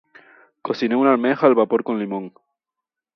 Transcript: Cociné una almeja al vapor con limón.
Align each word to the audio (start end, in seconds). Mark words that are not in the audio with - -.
Cociné 0.69 0.95
una 0.95 1.11
almeja 1.11 1.45
al 1.45 1.53
vapor 1.53 1.83
con 1.83 1.99
limón. 1.99 2.33